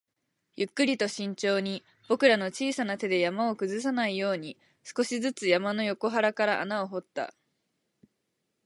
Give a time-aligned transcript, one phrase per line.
[0.55, 7.35] ゆっくりと慎重に、僕らの小さな手で山を崩さないように、少しずつ山の横腹から穴を掘った